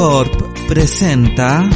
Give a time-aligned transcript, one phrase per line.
[0.00, 1.68] Corp presenta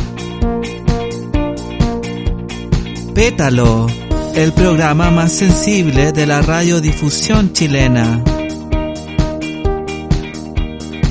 [3.14, 3.86] Pétalo,
[4.34, 8.24] el programa más sensible de la radiodifusión chilena.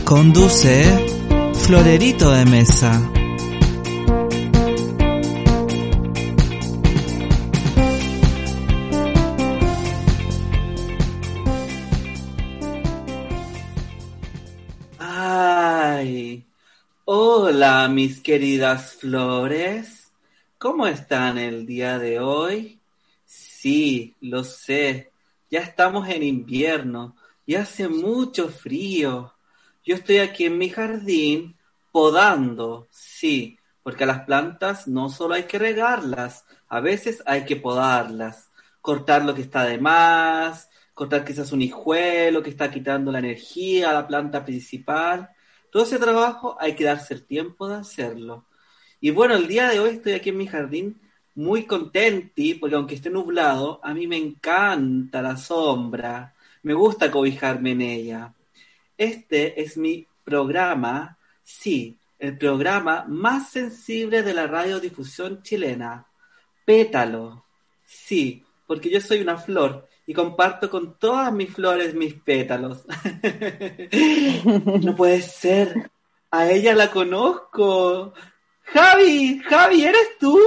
[0.04, 1.05] Conduce
[1.54, 3.12] Florerito de Mesa.
[17.63, 20.12] Mis queridas flores.
[20.58, 22.81] ¿Cómo están el día de hoy?
[23.26, 25.13] Sí, lo sé.
[25.49, 29.34] Ya estamos en invierno y hace mucho frío.
[29.85, 31.55] Yo estoy aquí en mi jardín
[31.94, 37.55] podando, sí, porque a las plantas no solo hay que regarlas, a veces hay que
[37.55, 38.51] podarlas,
[38.82, 43.91] cortar lo que está de más, cortar quizás un hijuelo que está quitando la energía
[43.91, 45.29] a la planta principal.
[45.74, 48.46] Todo ese trabajo hay que darse el tiempo de hacerlo.
[49.02, 51.02] Y bueno, el día de hoy estoy aquí en mi jardín
[51.34, 57.71] muy contenti, porque aunque esté nublado, a mí me encanta la sombra, me gusta cobijarme
[57.71, 58.35] en ella.
[58.96, 66.06] Este es mi programa, sí, el programa más sensible de la radiodifusión chilena.
[66.63, 67.46] Pétalo.
[67.84, 72.85] Sí, porque yo soy una flor y comparto con todas mis flores mis pétalos.
[74.81, 75.91] no puede ser.
[76.31, 78.13] A ella la conozco.
[78.66, 80.40] Javi, Javi, ¿eres tú?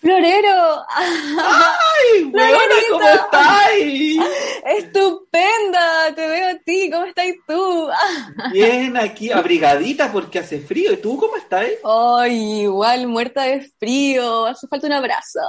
[0.00, 0.86] Florero.
[0.88, 2.58] ¡Ay, buena!
[2.90, 4.20] ¿Cómo estáis?
[4.64, 7.88] Estupenda, te veo a ti, ¿cómo estás tú?
[8.52, 10.92] Bien, aquí abrigadita porque hace frío.
[10.92, 11.66] ¿Y tú cómo estás?
[11.84, 15.40] Ay, igual, muerta de frío, hace falta un abrazo.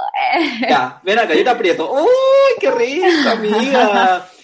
[0.68, 1.92] Ya, ven acá, yo te aprieto.
[1.92, 2.08] ¡Uy,
[2.60, 4.28] qué rico, amiga!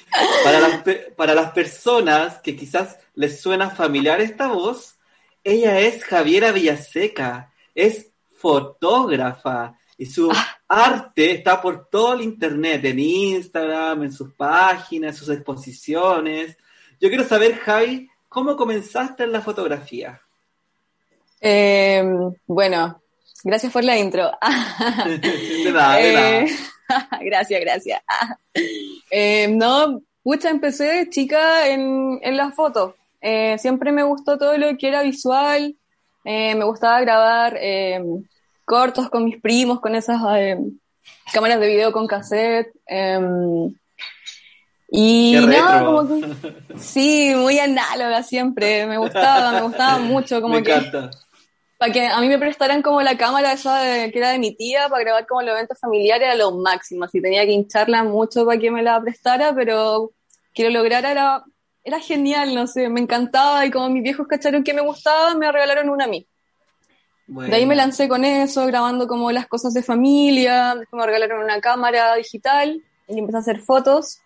[0.44, 0.82] Para las,
[1.14, 4.98] para las personas que quizás les suena familiar esta voz,
[5.44, 10.30] ella es Javiera Villaseca, es fotógrafa y su
[10.68, 16.56] arte está por todo el internet, en Instagram, en sus páginas, en sus exposiciones.
[17.00, 20.20] Yo quiero saber, Javi, ¿cómo comenzaste en la fotografía?
[21.40, 22.04] Eh,
[22.46, 23.00] bueno,
[23.44, 24.30] gracias por la intro.
[25.06, 26.40] de nada, de nada.
[26.40, 26.46] Eh,
[27.22, 28.02] gracias, gracias.
[29.10, 32.94] Eh, no, pucha, empecé de chica en, en las fotos.
[33.20, 35.76] Eh, siempre me gustó todo lo que era visual.
[36.24, 38.02] Eh, me gustaba grabar eh,
[38.66, 40.58] cortos con mis primos, con esas eh,
[41.32, 42.70] cámaras de video con cassette.
[42.86, 43.72] em,
[44.88, 46.26] y nada, como que,
[46.78, 48.86] sí, muy análoga siempre.
[48.86, 50.40] Me gustaba, me gustaba mucho.
[50.42, 51.10] Como Me que encanta.
[51.78, 54.54] para que a mí me prestaran como la cámara esa de- que era de mi
[54.56, 58.44] tía para grabar como los eventos familiares era lo máximo, así tenía que hincharla mucho
[58.46, 60.12] para que me la prestara, pero
[60.54, 61.44] que lo lograra era,
[61.84, 65.50] era genial, no sé, me encantaba y como mis viejos cacharon que me gustaba, me
[65.52, 66.26] regalaron una a mí.
[67.26, 67.50] Bueno.
[67.50, 71.42] De ahí me lancé con eso, grabando como las cosas de familia, después me regalaron
[71.42, 74.20] una cámara digital y empecé a hacer fotos.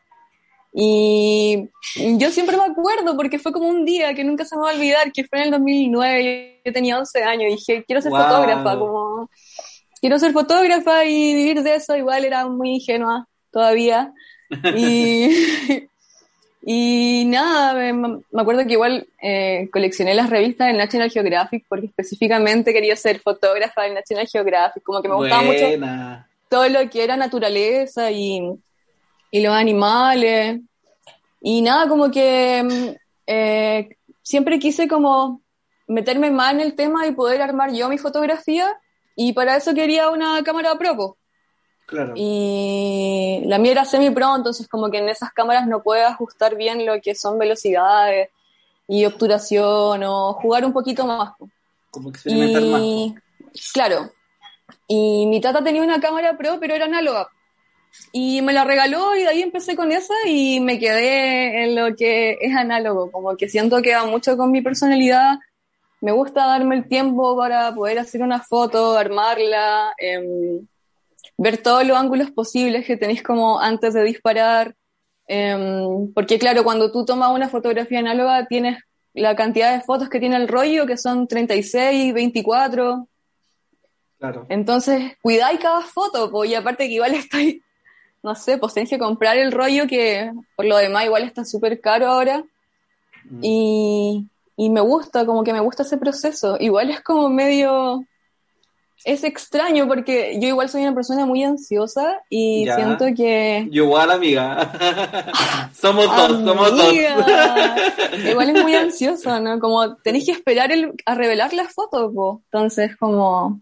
[0.73, 4.71] Y yo siempre me acuerdo porque fue como un día que nunca se me va
[4.71, 8.13] a olvidar, que fue en el 2009, yo tenía 11 años y dije, quiero ser
[8.13, 8.23] Wow.
[8.23, 9.29] fotógrafa, como
[10.01, 14.13] quiero ser fotógrafa y vivir de eso, igual era muy ingenua todavía.
[14.77, 15.29] Y,
[16.63, 21.87] y nada, me, me acuerdo que igual eh, coleccioné las revistas del National Geographic porque
[21.87, 25.65] específicamente quería ser fotógrafa del National Geographic, como que me gustaba mucho
[26.51, 28.43] todo lo que era naturaleza y,
[29.31, 30.61] y los animales.
[31.41, 32.97] Y nada, como que mm,
[33.27, 35.41] eh, siempre quise como
[35.87, 38.69] meterme más en el tema y poder armar yo mi fotografía
[39.17, 41.17] y para eso quería una cámara pro.
[41.91, 42.13] Claro.
[42.15, 46.87] Y la mía era semi-pro, entonces como que en esas cámaras no puedo ajustar bien
[46.87, 48.29] lo que son velocidades
[48.87, 51.33] y obturación o jugar un poquito más.
[51.91, 52.81] Como experimentar más.
[52.81, 53.15] Y
[53.73, 54.13] claro,
[54.87, 57.29] y mi tata tenía una cámara pro, pero era análoga.
[58.13, 61.97] Y me la regaló y de ahí empecé con esa y me quedé en lo
[61.97, 65.41] que es análogo, como que siento que va mucho con mi personalidad.
[66.01, 70.69] Me gusta darme el tiempo para poder hacer una foto, armarla, em,
[71.41, 74.77] ver todos los ángulos posibles que tenéis como antes de disparar.
[75.27, 78.79] Em, porque claro, cuando tú tomas una fotografía análoga tienes
[79.15, 83.09] la cantidad de fotos que tiene el rollo, que son 36, 24.
[84.19, 84.47] Claro.
[84.51, 87.63] Entonces, cuidáis cada foto, po, y aparte que igual estoy,
[88.23, 92.07] no sé, pues que comprar el rollo que por lo demás igual está súper caro
[92.07, 92.45] ahora.
[93.25, 93.41] Mm.
[93.41, 96.59] Y, y me gusta, como que me gusta ese proceso.
[96.61, 98.05] Igual es como medio
[99.05, 102.77] es extraño porque yo igual soy una persona muy ansiosa y Ya.
[102.77, 103.67] siento que...
[103.71, 104.73] Yo igual, amiga.
[105.75, 106.89] somos dos, somos dos.
[106.89, 107.77] Amiga,
[108.31, 109.59] Igual es muy ansioso, ¿no?
[109.59, 112.43] Como tenéis que esperar el, a revelar las fotos, po.
[112.47, 113.61] Entonces, como...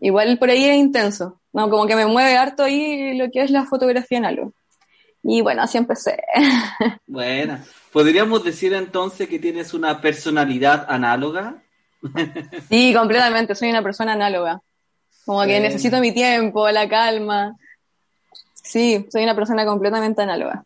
[0.00, 1.70] Igual por ahí es intenso, ¿no?
[1.70, 4.52] Como que me mueve harto ahí lo que es la fotografía en algo.
[5.22, 6.22] Y bueno, así empecé.
[7.06, 7.64] Buena.
[7.92, 11.62] ¿Podríamos decir entonces que tienes una personalidad análoga?
[12.68, 14.60] Sí, completamente, soy una persona análoga.
[15.24, 17.56] Como que necesito mi tiempo, la calma.
[18.52, 20.64] Sí, soy una persona completamente análoga.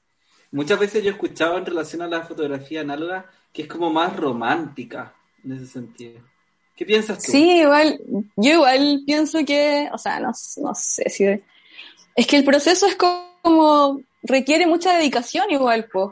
[0.51, 4.17] Muchas veces yo he escuchado en relación a la fotografía análoga que es como más
[4.17, 5.15] romántica
[5.45, 6.21] en ese sentido.
[6.75, 7.33] ¿Qué piensas tú?
[7.33, 8.01] Sí, igual,
[8.37, 11.25] yo igual pienso que, o sea, no, no sé si...
[12.15, 16.11] Es que el proceso es como, requiere mucha dedicación igual, pues,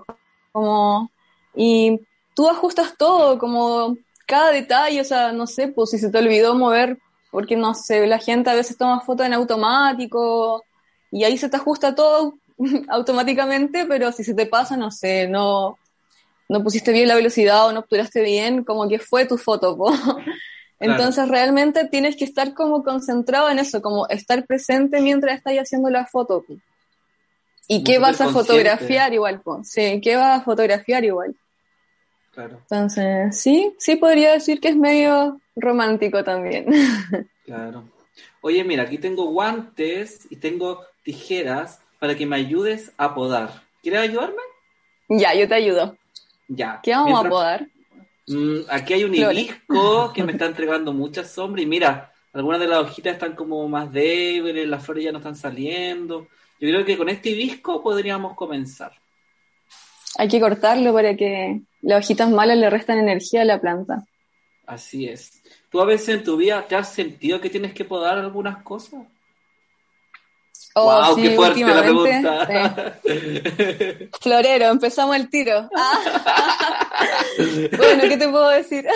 [0.53, 1.11] como,
[1.55, 2.01] y
[2.35, 3.97] tú ajustas todo, como
[4.27, 6.99] cada detalle, o sea, no sé, pues si se te olvidó mover,
[7.31, 10.65] porque no sé, la gente a veces toma fotos en automático,
[11.11, 12.35] y ahí se te ajusta todo
[12.89, 15.79] automáticamente, pero si se te pasa, no sé, no,
[16.49, 19.93] no pusiste bien la velocidad o no obturaste bien, como que fue tu foto, po.
[20.79, 25.89] Entonces realmente tienes que estar como concentrado en eso, como estar presente mientras estás haciendo
[25.89, 26.43] la foto.
[26.43, 26.55] po.
[27.67, 29.41] ¿Y qué vas a fotografiar igual?
[29.41, 29.61] po?
[29.65, 31.35] Sí, ¿qué vas a fotografiar igual?
[32.37, 36.67] Claro, Entonces, sí, sí podría decir que es medio romántico también.
[37.47, 37.85] claro.
[38.43, 43.63] Oye, mira, aquí tengo guantes y tengo tijeras para que me ayudes a podar.
[43.83, 44.43] ¿Quieres ayudarme?
[45.09, 45.97] ya, yo te ayudo.
[46.47, 46.79] Ya.
[46.83, 47.69] ¿Qué vamos a podar?
[48.27, 52.69] Mm, aquí hay un hibisco que me está entregando mucha sombra y mira, algunas de
[52.69, 56.29] las hojitas están como más débiles, las flores ya no están saliendo.
[56.61, 58.93] Yo creo que con este hibisco podríamos comenzar.
[60.19, 64.05] Hay que cortarlo para que las hojitas malas le restan energía a la planta.
[64.67, 65.43] Así es.
[65.71, 69.01] ¿Tú a veces en tu vida te has sentido que tienes que podar algunas cosas?
[70.79, 71.15] Oh, ¡Wow!
[71.15, 72.99] sí, ¡Qué fuerte la últimamente, pregunta!
[73.03, 74.09] sí.
[74.21, 75.69] Florero, empezamos el tiro.
[76.99, 77.69] Ah.
[77.77, 78.87] bueno, ¿qué te puedo decir?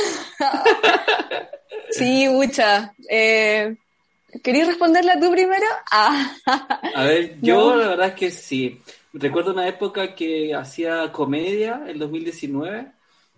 [1.90, 2.92] sí, mucha.
[3.08, 3.76] Eh,
[4.42, 5.66] ¿Querías responderla tú primero?
[5.90, 6.32] Ah.
[6.94, 7.76] A ver, yo No.
[7.76, 8.80] la verdad es que sí.
[9.12, 12.92] Recuerdo una época que hacía comedia, el 2019,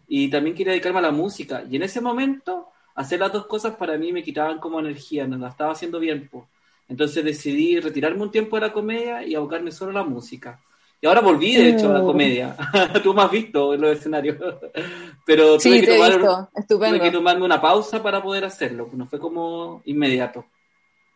[0.09, 1.65] y también quería dedicarme a la música.
[1.71, 5.39] Y en ese momento, hacer las dos cosas para mí me quitaban como energía, no
[5.39, 6.29] la estaba haciendo bien.
[6.29, 6.49] po.
[6.89, 10.61] Entonces decidí retirarme un tiempo de la comedia y abocarme solo a la música.
[11.01, 12.07] Y ahora volví, de hecho, a la Mm.
[12.07, 12.57] comedia.
[13.03, 14.37] Tú me has visto en los escenarios.
[15.27, 18.89] Pero tuve, Sí, que tomar, tuve que tomarme una pausa para poder hacerlo.
[18.93, 20.45] No fue como inmediato.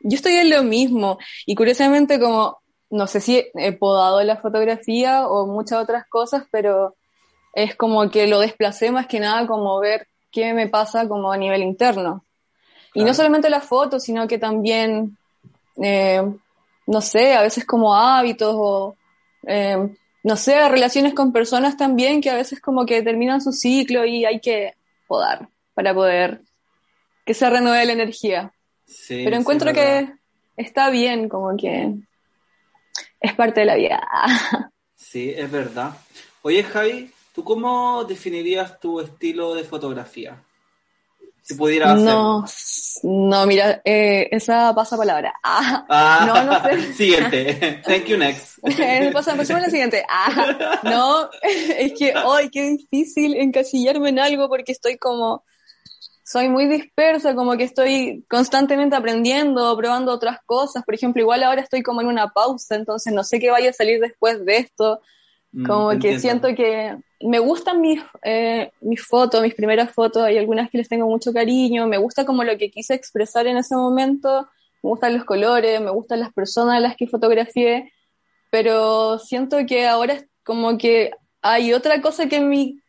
[0.01, 1.19] Yo estoy en lo mismo.
[1.45, 2.59] Y curiosamente, como,
[2.91, 6.95] no sé si he podado la fotografía o muchas otras cosas, pero
[7.53, 11.37] es como que lo desplacé más que nada como ver qué me pasa como a
[11.37, 12.25] nivel interno.
[12.95, 15.19] Y no solamente la foto, sino que también,
[15.83, 16.23] eh,
[16.87, 18.97] no sé, a veces como hábitos o,
[19.47, 19.77] eh,
[20.23, 24.25] no sé, relaciones con personas también que a veces como que terminan su ciclo y
[24.25, 24.75] hay que
[25.07, 26.41] podar para poder
[27.25, 28.53] que se renueve la energía.
[28.87, 30.11] Sí, Pero encuentro que
[30.57, 31.95] está bien, como que
[33.21, 34.01] es parte de la vida.
[34.95, 35.93] Sí, es verdad.
[36.43, 40.43] Oye, Javi, ¿tú cómo definirías tu estilo de fotografía?
[41.47, 41.97] Si hacerlo.
[41.97, 42.45] No,
[43.05, 45.33] no, mira, eh, esa pasa palabra.
[45.45, 46.93] Ah, Ah, no, no sé.
[46.95, 47.83] Siguiente.
[47.87, 48.59] Thank you, next.
[48.65, 50.05] Eh, pasa, pasemos a la siguiente.
[50.09, 55.45] Ah, no, es que hoy qué difícil encasillarme en algo porque estoy como,
[56.27, 60.85] soy muy dispersa, como que estoy constantemente aprendiendo, probando otras cosas.
[60.85, 63.75] Por ejemplo, igual ahora estoy como en una pausa, entonces no sé qué vaya a
[63.75, 65.01] salir después de esto.
[65.53, 70.39] Mm, Como que siento que me gustan mis, eh, mis fotos, mis primeras fotos, hay
[70.39, 73.77] algunas que les tengo mucho cariño, me gusta como lo que quise expresar en ese
[73.77, 74.49] momento,
[74.83, 77.93] me gustan los colores, me gustan las personas a las que fotografié,
[78.51, 82.81] pero siento que ahora es como que hay otra cosa que mi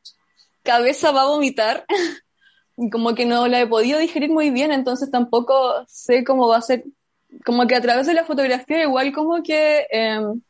[0.63, 1.85] cabeza va a vomitar,
[2.91, 6.61] como que no la he podido digerir muy bien, entonces tampoco sé cómo va a
[6.61, 6.83] ser,
[7.45, 9.85] como que a través de la fotografía igual como que...
[9.91, 10.41] em,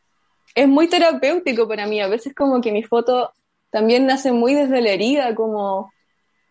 [0.57, 2.01] es muy terapéutico para mí.
[2.01, 3.31] A veces como que mi foto
[3.69, 5.91] también nace muy desde la herida, como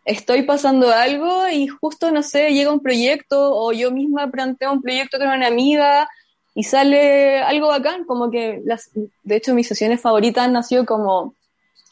[0.05, 4.81] estoy pasando algo y justo, no sé, llega un proyecto o yo misma planteo un
[4.81, 6.09] proyecto con una amiga
[6.55, 8.91] y sale algo bacán, como que las,
[9.25, 11.35] de hecho mis sesiones favoritas nacido como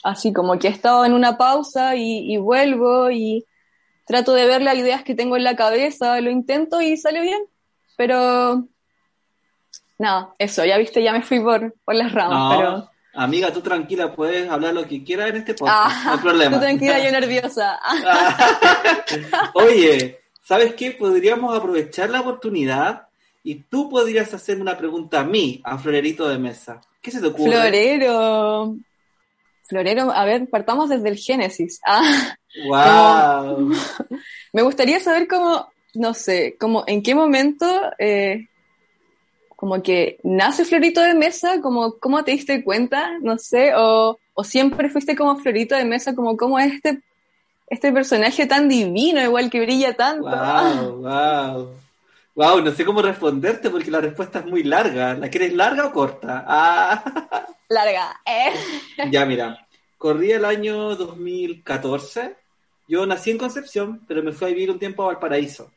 [0.05, 3.45] así, como que he estado en una pausa y, y vuelvo y
[4.05, 7.43] trato de ver las ideas que tengo en la cabeza, lo intento y sale bien,
[7.97, 8.65] pero
[9.99, 12.91] nada, eso, ya viste, ya me fui por, por las ramas, No, pero...
[13.15, 16.57] amiga, tú tranquila, puedes hablar lo que quieras en este podcast, Ah, no hay problema.
[16.57, 17.79] Tú tranquila, yo nerviosa.
[19.55, 20.91] Oye, ¿sabes qué?
[20.93, 23.09] Podríamos aprovechar la oportunidad
[23.43, 26.81] y tú podrías hacerme una pregunta a mí, a Florerito de Mesa.
[27.01, 27.51] ¿Qué se te ocurre?
[27.53, 28.77] Florero.
[29.67, 31.81] Florero, a ver, partamos desde el Génesis.
[31.87, 33.73] Ah, ¡Wow!
[34.53, 37.67] me gustaría saber cómo, no sé, cómo, en qué momento,
[37.99, 38.49] eh,
[39.57, 44.45] como que nace Florito de Mesa, como cómo te diste cuenta, no sé, o, o
[44.45, 47.01] siempre fuiste como Florito de Mesa, como cómo es este,
[47.69, 50.29] este personaje tan divino, igual que brilla tanto.
[50.29, 51.03] ¡Wow!
[51.03, 51.85] ¡Wow!
[52.37, 55.15] Wow, no sé cómo responderte porque la respuesta es muy larga.
[55.15, 56.45] ¿La quieres larga o corta?
[56.47, 57.47] Ah.
[57.69, 58.53] Larga, ¿eh?
[59.11, 62.37] Ya, mira, corría el año 2014.
[62.88, 65.71] Yo nací en Concepción, pero me fui a vivir un tiempo a Valparaíso.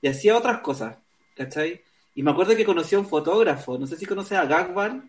[0.00, 0.96] Y hacía otras cosas,
[1.36, 1.82] ¿cachai?
[2.14, 5.02] Y me acuerdo que conocí a un fotógrafo, no sé si conoces a Gagbar,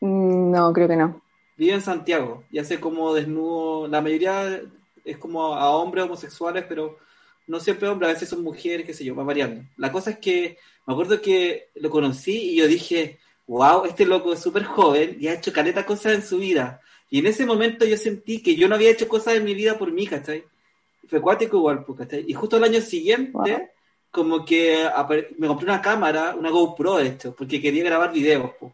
[0.00, 1.22] Mm, No, creo que no.
[1.56, 4.60] vive en Santiago y hace como desnudo, la mayoría
[5.04, 6.98] es como a hombres homosexuales, pero
[7.46, 9.62] no siempre hombres, a veces son mujeres, qué sé yo, va variando.
[9.78, 14.32] La cosa es que me acuerdo que lo conocí y yo dije, wow, este loco
[14.34, 16.80] es súper joven y ha hecho caleta cosas en su vida.
[17.10, 19.78] Y en ese momento yo sentí que yo no había hecho cosas en mi vida
[19.78, 20.44] por mí, ¿cachai?
[21.08, 22.24] Fue cuático igual, pues, ¿cachai?
[22.26, 23.68] Y justo el año siguiente, Wow.
[24.10, 24.88] como que
[25.38, 28.72] me compré una cámara, una GoPro de hecho, porque quería grabar videos, pues.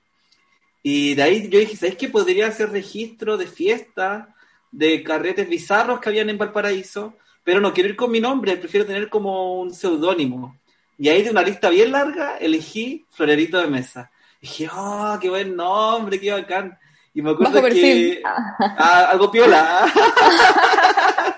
[0.82, 2.08] Y de ahí yo dije, ¿sabes qué?
[2.08, 4.26] Podría hacer registro de fiestas,
[4.70, 8.86] de carretes bizarros que habían en Valparaíso, pero no quiero ir con mi nombre, prefiero
[8.86, 10.56] tener como un seudónimo.
[10.98, 14.10] Y ahí de una lista bien larga elegí Florerito de Mesa.
[14.40, 16.78] Y dije, oh, qué buen nombre, qué bacán.
[17.14, 18.22] Y me acuerdo Bajo que...
[18.24, 19.92] Ah, algo piola.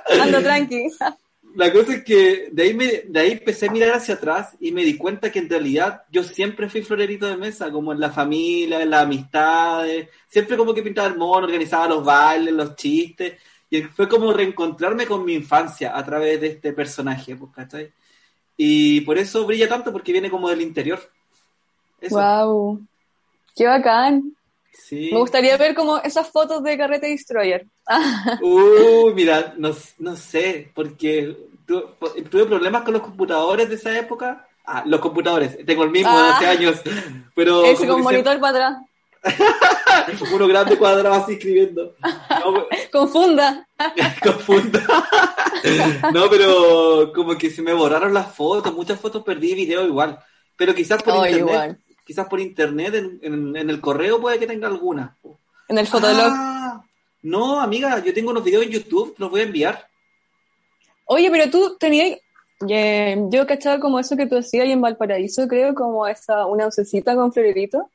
[0.23, 0.87] Ando tranqui.
[1.54, 4.73] La cosa es que de ahí, me, de ahí empecé a mirar hacia atrás y
[4.73, 8.11] me di cuenta que en realidad yo siempre fui florerito de mesa, como en la
[8.11, 13.35] familia, en las amistades, siempre como que pintaba el mono, organizaba los bailes, los chistes,
[13.71, 17.93] y fue como reencontrarme con mi infancia a través de este personaje, pues, ¿cachai?
[18.57, 21.00] Y por eso brilla tanto, porque viene como del interior.
[22.00, 22.81] Eso, Wow.
[23.54, 24.35] Qué bacán.
[24.75, 25.11] Sí.
[25.12, 27.66] Me gustaría ver como esas fotos de Carrete Destroyer.
[28.43, 31.85] Uy, mira, no, no sé, porque tu-
[32.31, 34.47] tuve problemas con los computadores de esa época.
[34.66, 36.50] Ah, los computadores, tengo el mismo de hace Ah.
[36.50, 36.81] años,
[37.35, 38.83] pero como con monitor para atrás.
[40.35, 41.95] uno grande cuadrado así escribiendo.
[42.02, 43.66] No, Confunda.
[44.23, 44.83] confunda.
[46.12, 50.19] No, pero como que se me borraron las fotos, muchas fotos perdí, video igual.
[50.57, 51.78] Pero quizás por Oh, internet, igual.
[52.04, 55.16] Quizás por internet, en, en- en el correo puede que tenga alguna.
[55.68, 56.30] En el fotolog.
[56.30, 56.84] Ah,
[57.23, 59.88] no, amiga, yo tengo unos videos en YouTube, los voy a enviar.
[61.06, 62.18] Oye, pero tú tenías.
[62.68, 66.66] eh, yo cachaba como eso que tú hacías ahí en Valparaíso, creo, como esa, una
[66.66, 67.90] oncecita con florerito.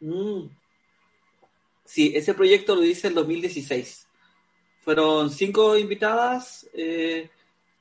[0.00, 0.46] Mm.
[1.84, 4.06] Sí, ese proyecto lo hice en 2016.
[4.82, 7.28] Fueron cinco invitadas eh,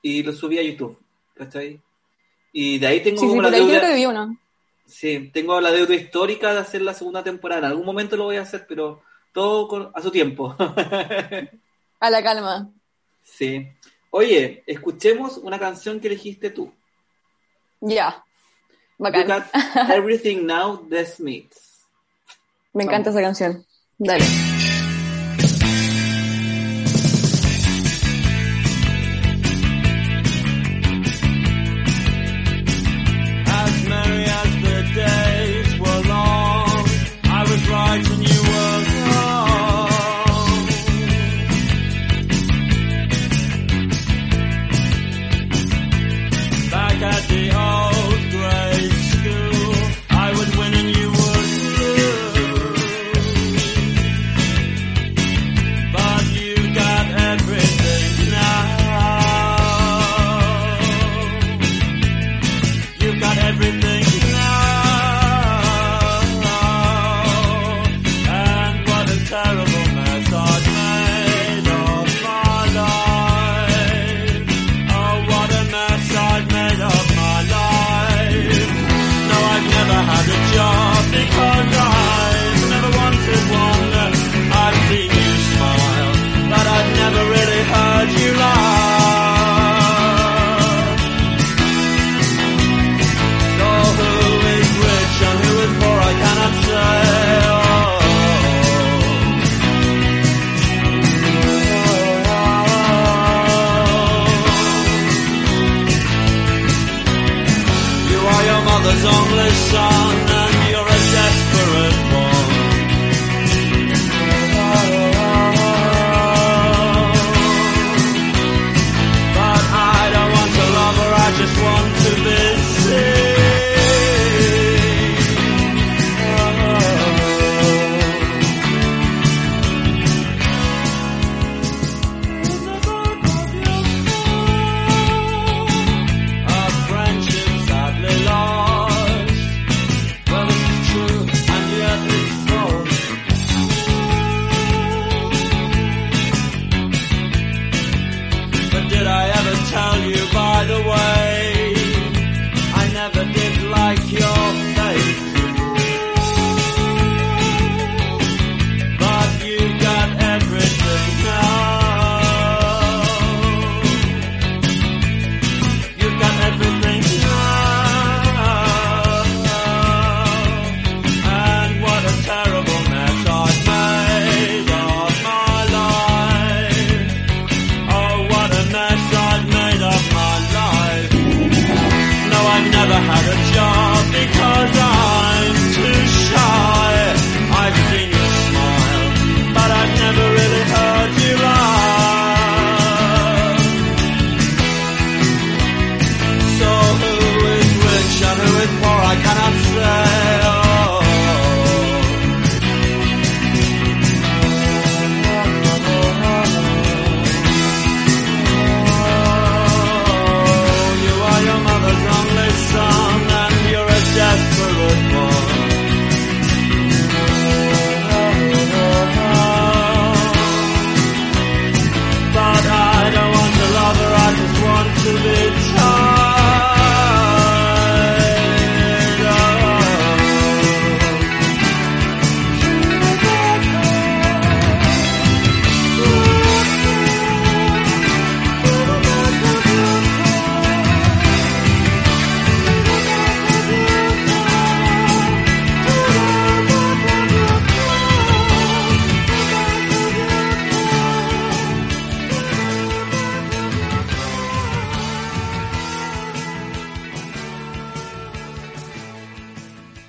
[0.02, 0.98] y lo subí a YouTube,
[1.34, 1.80] ¿cachai?
[2.54, 4.38] Y de ahí tengo Sí, sí, como por la ahí deuda, creo que vi una.
[4.92, 7.60] Sí, tengo la deuda histórica de hacer la segunda temporada.
[7.62, 9.02] En algún momento lo voy a hacer, pero
[9.34, 10.56] todo con- a su tiempo.
[12.00, 12.70] A la calma.
[13.24, 13.68] sí.
[14.14, 16.70] Oye, escuchemos una canción que elegiste tú.
[17.80, 18.26] Ya.
[18.98, 19.26] Bacán.
[19.26, 19.44] Got
[19.90, 21.86] Everything Now, The Smiths.
[22.74, 23.66] Me encanta esa canción.
[23.98, 24.26] Dale.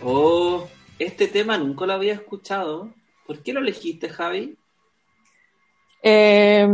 [0.05, 2.93] Oh, este tema nunca lo había escuchado.
[3.27, 4.57] ¿Por qué lo elegiste, Javi?
[6.03, 6.67] Eh,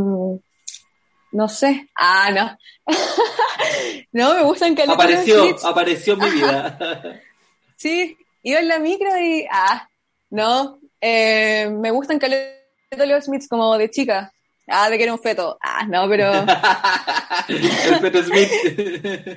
[1.33, 1.88] no sé.
[1.95, 2.59] Ah, no.
[4.12, 7.21] no, me gustan los Apareció, apareció en mi vida.
[7.77, 9.47] Sí, iba en la micro y.
[9.49, 9.88] Ah,
[10.31, 10.81] no.
[11.01, 14.33] Eh, me gustan caleta los Smiths como de chica.
[14.67, 15.57] Ah, de que era un feto.
[15.62, 16.33] Ah, no, pero.
[17.49, 18.51] El Peter Smith.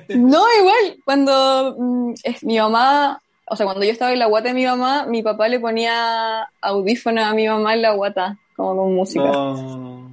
[0.08, 4.48] No, igual, cuando mm, es, mi mamá, o sea, cuando yo estaba en la guata
[4.48, 8.76] de mi mamá, mi papá le ponía audífono a mi mamá en la guata, como
[8.76, 9.24] con música.
[9.24, 10.10] No.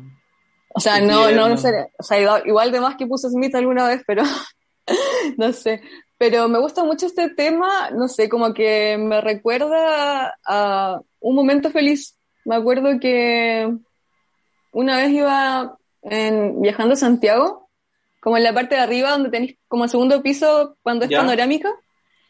[0.73, 3.55] o sea, no, no, no sé, o sea, igual, igual de más que puso Smith
[3.55, 4.23] alguna vez, pero
[5.37, 5.81] no sé.
[6.17, 11.69] Pero me gusta mucho este tema, no sé, como que me recuerda a un momento
[11.69, 12.17] feliz.
[12.43, 13.73] Me acuerdo que
[14.73, 17.69] una vez iba en- viajando a Santiago,
[18.19, 21.19] como en la parte de arriba donde tenéis como el segundo piso cuando es Ya.
[21.19, 21.69] panorámica.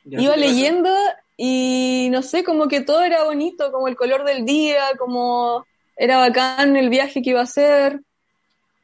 [0.06, 0.90] Ya Iba leyendo
[1.38, 6.18] y no sé, como que todo era bonito, como el color del día, como era
[6.18, 8.02] bacán el viaje que iba a hacer.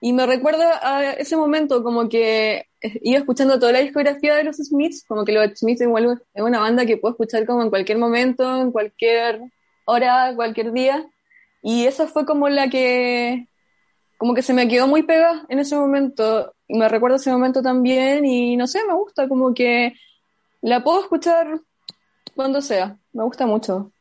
[0.02, 2.68] Y me recuerda a ese momento, como que
[3.02, 6.60] iba escuchando toda la discografía de los Smiths, como que los Smiths igual es una
[6.60, 9.42] banda que puedo escuchar como en cualquier momento, en cualquier
[9.86, 11.06] hora, cualquier día.
[11.62, 13.48] Y esa fue como la que,
[14.18, 16.54] como que se me quedó muy pegada en ese momento.
[16.68, 19.94] Y me recuerda ese momento también y no sé, me gusta, como que
[20.70, 21.60] la puedo escuchar
[22.36, 22.98] cuando sea.
[23.14, 23.92] Me gusta mucho.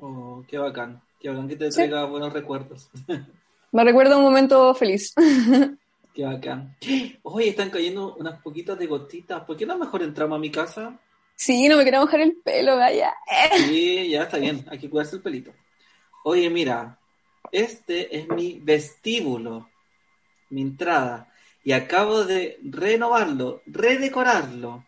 [0.00, 1.00] Oh, qué bacán.
[1.18, 1.76] Qué bacán que te Sí.
[1.76, 2.90] traiga buenos recuerdos.
[3.72, 5.14] Me recuerda un momento feliz.
[6.14, 6.76] Qué bacán.
[7.22, 9.44] Oye, están cayendo unas poquitas de gotitas.
[9.44, 10.98] ¿Por qué no mejor entramos a mi casa?
[11.36, 13.14] sí, no me quiero mojar el pelo, vaya.
[13.56, 14.66] Sí, ya está bien.
[14.70, 15.52] Hay que cuidarse el pelito.
[16.24, 16.98] Oye, mira.
[17.52, 19.68] Este es mi vestíbulo.
[20.50, 21.28] Mi entrada.
[21.62, 24.84] Y acabo de renovarlo, redecorarlo.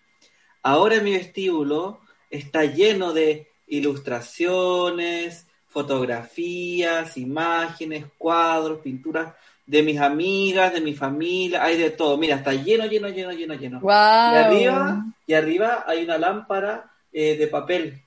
[0.62, 9.35] Ahora mi vestíbulo está lleno de ilustraciones, fotografías, imágenes, cuadros, pinturas
[9.66, 12.18] de mis amigas, de mi familia, hay de todo.
[12.18, 13.81] Mira, está lleno, lleno, lleno, lleno, lleno.
[13.81, 13.90] Wow.
[13.90, 18.03] Y arriba, y arriba hay una lámpara eh, de papel.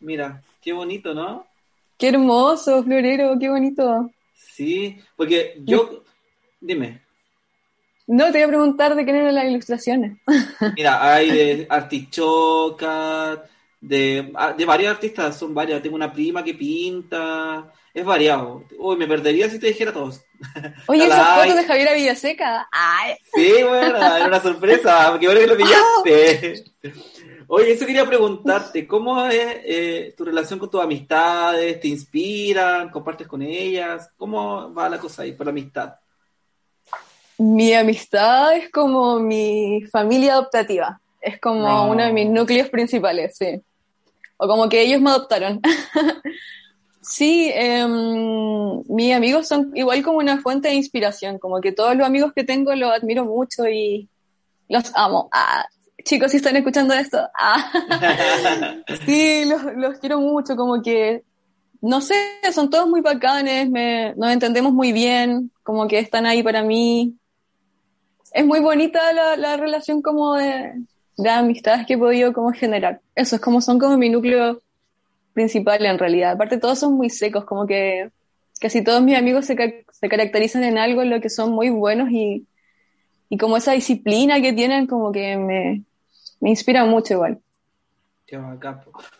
[0.00, 1.46] Mira, qué bonito, ¿no?
[1.96, 4.10] Qué hermoso, florero, qué bonito.
[4.34, 6.04] Sí, porque yo,
[6.60, 7.02] dime,
[8.08, 10.16] No, te voy a preguntar de qué eran las ilustraciones.
[10.76, 13.44] mira, hay de artichoca,
[13.82, 15.82] de, ah, de varios artistas, son varios.
[15.82, 18.64] Tengo una prima que pinta, es variado.
[18.78, 20.22] Uy, me perdería si te dijera todos.
[20.86, 22.66] Oye, esas fotos de Javiera Villaseca.
[22.72, 26.64] Ay, Sí, bueno, era una sorpresa, porque bueno que lo pillaste.
[27.46, 31.78] Oye, eso quería preguntarte, ¿cómo es eh, tu relación con tus amistades?
[31.78, 32.88] ¿Te inspiran?
[32.88, 34.10] ¿Compartes con ellas?
[34.16, 35.94] ¿Cómo va la cosa ahí por la amistad?
[37.38, 41.00] Mi amistad es como mi familia adoptativa.
[41.20, 41.90] Es como No.
[41.90, 43.60] uno de mis núcleos principales, sí.
[44.36, 45.60] O como que ellos me adoptaron.
[47.00, 51.38] sí, em, mis amigos son igual como una fuente de inspiración.
[51.38, 54.08] Como que todos los amigos que tengo los admiro mucho y
[54.68, 55.28] los amo.
[55.32, 55.66] Ah,
[56.04, 57.72] chicos, si están escuchando esto, ah.
[59.06, 61.22] Sí, los, los quiero mucho, como que,
[61.80, 62.14] no sé,
[62.52, 67.14] son todos muy bacanes, me, nos entendemos muy bien, como que están ahí para mí.
[68.32, 70.72] Es muy bonita la, la relación como de,
[71.16, 73.00] de amistades que he podido como generar.
[73.14, 74.60] Eso es como son como mi núcleo
[75.34, 76.32] principal en realidad.
[76.32, 78.10] Aparte todos son muy secos, como que
[78.60, 81.70] casi todos mis amigos se, ca- se caracterizan en algo en lo que son muy
[81.70, 82.46] buenos y,
[83.28, 85.84] y como esa disciplina que tienen como que me,
[86.40, 87.40] me inspira mucho igual.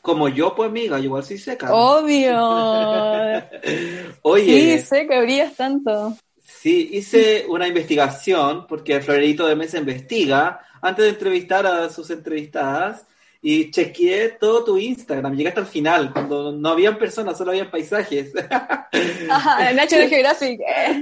[0.03, 1.73] Como yo, pues amiga, yo igual soy seca.
[1.75, 2.37] Obvio.
[4.23, 6.15] Oye, Sí, sé que brillas tanto.
[6.61, 13.07] Sí, hice una investigación, porque Florerito de Mesa investiga, antes de entrevistar a sus entrevistadas,
[13.41, 15.37] y chequeé todo tu Instagram.
[15.37, 18.33] Llegué hasta el final, cuando no habían personas, solo habían paisajes.
[19.31, 20.61] Ajá, National Geographic.
[20.61, 21.01] eh.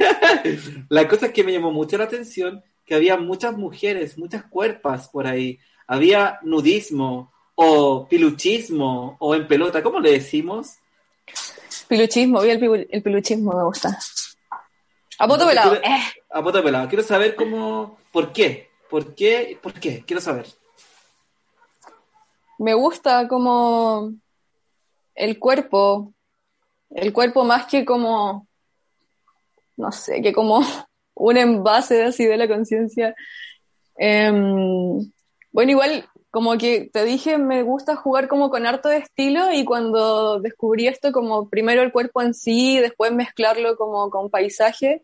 [0.90, 5.08] La cosa es que me llamó mucho la atención que había muchas mujeres, muchas cuerpas
[5.08, 5.58] por ahí.
[5.86, 10.76] Había nudismo o piluchismo o en pelota, ¿cómo le decimos?
[11.88, 13.98] Piluchismo, vi el, el piluchismo, me gusta.
[15.18, 15.70] A poto pelado.
[15.70, 16.02] quiero- Eh.
[16.30, 16.88] A poto pelado.
[16.88, 20.02] Quiero saber cómo, por qué, por qué, por qué.
[20.06, 20.46] Quiero saber.
[22.58, 24.12] Me gusta como
[25.14, 26.12] el cuerpo,
[26.90, 28.46] el cuerpo más que como,
[29.76, 30.60] no sé, que como
[31.14, 33.14] un envase así de la conciencia.
[33.98, 34.98] Em,
[35.52, 39.64] bueno, igual, como que te dije, me gusta jugar como con harto de estilo y
[39.64, 45.02] cuando descubrí esto como primero el cuerpo en sí, después mezclarlo como con paisaje,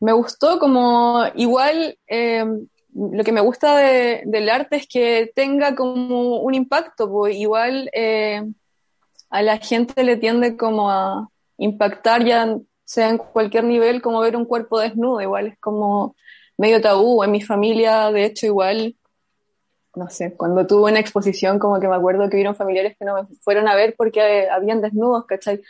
[0.00, 5.74] me gustó como igual em, lo que me gusta de- del arte es que tenga
[5.74, 8.42] como un impacto, pues igual eh,
[9.30, 14.36] a la gente le tiende como a impactar ya sea en cualquier nivel como ver
[14.36, 16.14] un cuerpo desnudo, igual es como
[16.58, 18.96] medio tabú, en mi familia de hecho igual,
[19.96, 23.14] no sé, cuando tuve una exposición como que me acuerdo que hubieron familiares que no
[23.14, 25.62] me fueron a ver porque eh, habían desnudos, ¿cachai?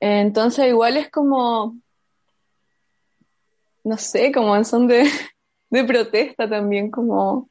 [0.00, 1.76] Entonces igual es como,
[3.82, 5.04] no sé, como en son de,
[5.70, 7.50] de protesta también, como,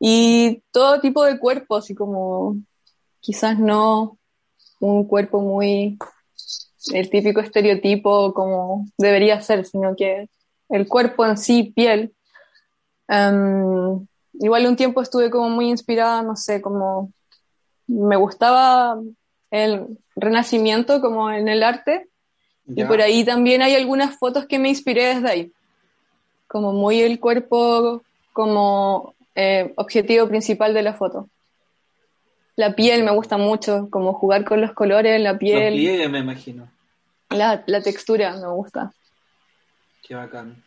[0.00, 2.56] y todo tipo de cuerpos, y como,
[3.20, 4.18] quizás no
[4.80, 5.98] un cuerpo muy,
[6.92, 10.28] el típico estereotipo como debería ser, sino que
[10.70, 12.14] el cuerpo en sí, piel.
[13.08, 14.06] Em,
[14.40, 17.12] igual un tiempo estuve como muy inspirada, no sé, como
[17.86, 18.98] me gustaba
[19.50, 22.08] el renacimiento como en el arte,
[22.66, 25.52] y por ahí también hay algunas fotos que me inspiré desde ahí.
[26.46, 31.28] Como muy el cuerpo como eh, objetivo principal de la foto.
[32.56, 36.20] La piel me gusta mucho, como jugar con los colores, la Los piel, pliegues, me
[36.20, 36.68] imagino.
[37.30, 38.92] la, la textura me gusta.
[40.02, 40.62] Qué bacán.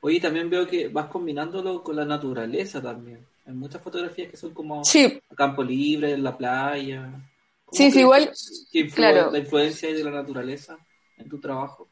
[0.00, 3.26] Oye, también veo que vas combinándolo con la naturaleza también.
[3.46, 7.10] Hay muchas fotografías que son como Sí, a campo libre, en la playa.
[7.64, 8.30] ¿Cómo Sí, sí, igual,
[8.72, 9.30] que influ- claro.
[9.30, 10.78] La influencia de la naturaleza
[11.18, 11.88] en tu trabajo.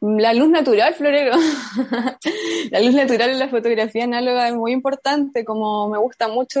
[0.00, 1.32] la luz natural, Florero.
[2.70, 6.60] la luz natural en la fotografía análoga es muy importante, como me gusta mucho.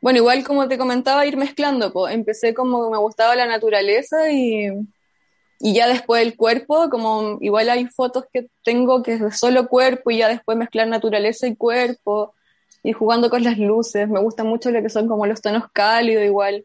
[0.00, 4.68] Bueno, igual como te comentaba, ir mezclando, pues empecé como me gustaba la naturaleza y,
[5.58, 9.68] y ya después el cuerpo, como igual hay fotos que tengo que es de solo
[9.68, 12.34] cuerpo y ya después mezclar naturaleza y cuerpo
[12.82, 14.08] y jugando con las luces.
[14.08, 16.64] Me gusta mucho lo que son como los tonos cálidos igual.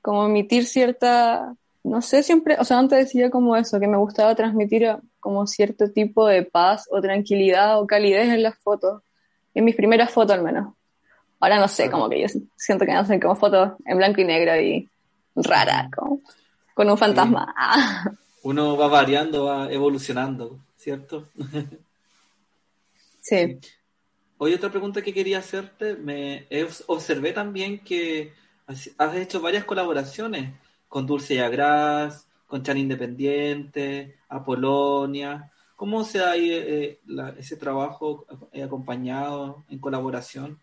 [0.00, 1.54] Como emitir cierta,
[1.84, 5.90] no sé, siempre, o sea, antes decía como eso, que me gustaba transmitir como cierto
[5.90, 9.02] tipo de paz o tranquilidad o calidez en las fotos,
[9.54, 10.72] en mis primeras fotos al menos.
[11.38, 12.26] Ahora no sé, como que yo
[12.56, 14.88] siento que hacen como fotos en blanco y negro y
[15.36, 16.20] rara, como
[16.78, 17.52] con un fantasma.
[17.56, 18.04] Ah.
[18.44, 21.26] Uno va variando, va evolucionando, ¿cierto?
[23.20, 23.58] Sí.
[24.38, 28.32] Oye, otra pregunta que quería hacerte, me es- observé también que
[28.96, 30.52] has hecho varias colaboraciones
[30.88, 35.50] con Dulce y Agras, con Chan Independiente, Apolonia.
[35.74, 40.60] ¿Cómo se da ahí eh, la- ese trabajo eh, acompañado en colaboración?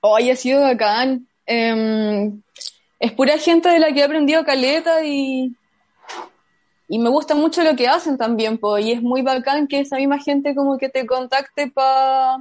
[0.00, 1.26] Hoy ha sido bacán.
[1.46, 2.42] Em,
[2.98, 5.54] es pura gente de la que he aprendido caleta y,
[6.88, 9.96] y me gusta mucho lo que hacen también, po, y es muy bacán que esa
[9.96, 12.38] misma gente como que te contacte para,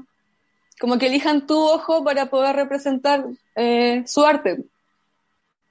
[0.79, 4.63] como que elijan tu ojo para poder representar eh, su arte.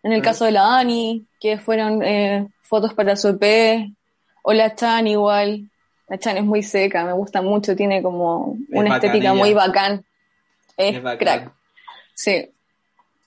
[0.03, 3.91] En el caso de la Ani, que fueron eh, fotos para su EP,
[4.43, 5.69] o la Chan igual.
[6.07, 10.05] La Chan es muy seca, me gusta mucho, tiene como una estética muy bacán.
[10.77, 11.19] Es, Es bacán.
[11.19, 11.53] crack.
[12.15, 12.51] Sí.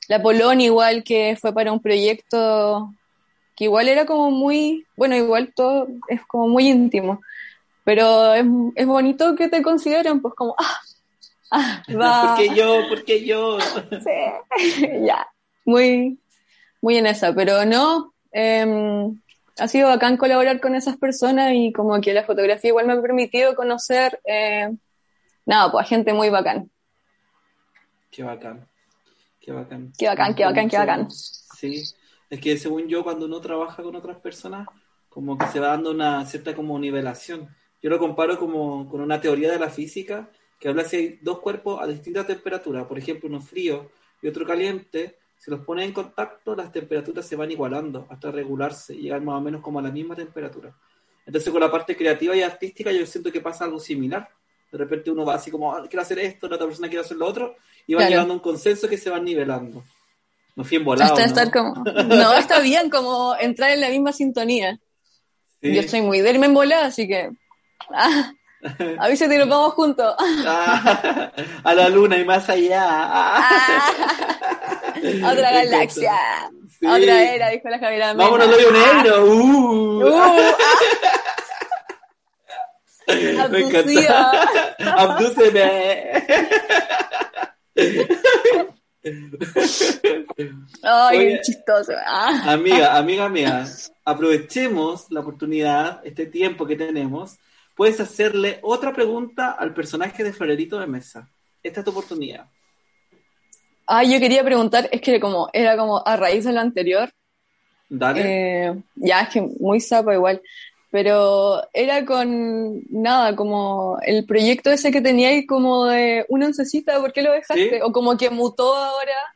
[0.09, 2.91] La Polón igual que fue para un proyecto
[3.55, 7.21] que igual era como muy, bueno, igual todo es como muy íntimo,
[7.83, 8.43] pero es,
[8.75, 10.79] es bonito que te consideren pues como, ah,
[11.51, 12.87] ah, va, ¿Por qué yo?
[12.89, 13.59] ¿Por qué yo?
[13.91, 15.27] sí, ya,
[15.63, 16.17] muy,
[16.81, 19.21] muy en esa, pero no, em,
[19.59, 23.01] ha sido bacán colaborar con esas personas y como que la fotografía igual me ha
[23.01, 24.71] permitido conocer, eh,
[25.45, 26.71] nada, pues a gente muy bacán.
[28.09, 28.68] Qué bacán.
[29.49, 29.91] Qué bacán.
[29.97, 31.09] Qué bacán, qué bacán, qué bacán.
[31.09, 31.83] Sí,
[32.29, 34.67] es que según yo, cuando uno trabaja con otras personas,
[35.09, 37.49] como que se va dando una cierta como nivelación.
[37.81, 41.39] Yo lo comparo como con una teoría de la física que habla si hay dos
[41.39, 43.89] cuerpos a distintas temperaturas, por ejemplo, uno frío
[44.21, 48.93] y otro caliente, si los pones en contacto, las temperaturas se van igualando hasta regularse
[48.93, 50.77] y llegar más o menos como a la misma temperatura.
[51.25, 54.29] Entonces, con la parte creativa y artística, yo siento que pasa algo similar.
[54.71, 57.17] De repente uno va así como, "Ah, quiero hacer esto, la otra persona quiere hacer
[57.17, 57.55] lo otro,
[57.89, 58.09] y van Claro.
[58.11, 59.83] llegando a un consenso que se van nivelando.
[60.55, 61.27] No fui embolado, Hasta ¿no?
[61.27, 61.83] estar como.
[62.05, 64.77] No, está bien como entrar en la misma sintonía.
[65.59, 65.73] Sí.
[65.73, 67.31] Yo soy muy de irme en volada, así que.
[67.91, 68.31] Ah,
[68.99, 70.13] avísate y nos vamos juntos.
[70.19, 71.31] Ah,
[71.63, 72.85] a la luna y más allá.
[72.87, 73.91] Ah.
[75.23, 76.13] A otra Me galaxia.
[76.79, 76.85] Sí.
[76.85, 78.13] A otra era, dijo la Javiera.
[78.13, 78.23] Mena.
[78.29, 79.25] Vámonos al hoyo negro.
[79.25, 80.05] Uh.
[80.05, 80.43] Uh,
[83.07, 84.31] Me abducida.
[84.77, 84.93] encanta.
[85.01, 86.11] Abdúceme.
[90.83, 91.41] Ay, Oye.
[91.41, 91.93] chistoso.
[92.05, 92.51] Ah.
[92.53, 93.65] Amiga, amiga, amiga,
[94.05, 97.37] aprovechemos la oportunidad, este tiempo que tenemos.
[97.75, 101.29] Puedes hacerle otra pregunta al personaje de Florerito de Mesa.
[101.63, 102.45] Esta es tu oportunidad.
[103.87, 107.09] Ay, yo quería preguntar, es que como era como a raíz de lo anterior,
[107.87, 108.67] Dale.
[108.67, 110.41] eh, ya es que muy zapa igual,
[110.91, 116.99] pero era con nada, como el proyecto ese que tenía ahí como de una oncecita,
[116.99, 117.69] ¿por qué lo dejaste?
[117.69, 117.81] Sí.
[117.83, 119.35] O como que mutó ahora.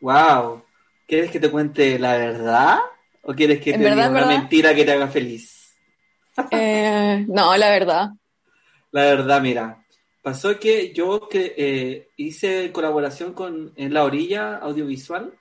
[0.00, 0.62] Wow.
[1.06, 2.78] ¿Quieres que te cuente la verdad?
[3.22, 4.38] ¿O quieres que te verdad, diga una verdad.
[4.38, 5.56] mentira que te haga feliz?
[6.52, 8.10] Eh, no, la verdad.
[8.92, 9.84] La verdad, mira,
[10.22, 15.34] pasó que yo que, eh, hice colaboración con en La Orilla Audiovisual,